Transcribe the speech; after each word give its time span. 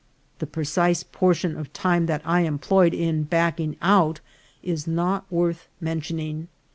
The 0.39 0.47
precise 0.47 1.03
portion 1.03 1.55
of 1.55 1.71
time 1.73 2.07
that 2.07 2.23
I 2.25 2.41
employed 2.41 2.95
in 2.95 3.21
backing 3.21 3.75
out 3.83 4.19
is 4.63 4.87
not 4.87 5.31
worth 5.31 5.67
mentioning. 5.79 6.47